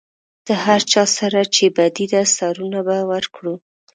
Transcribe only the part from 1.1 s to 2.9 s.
سره چې بدي ده سرونه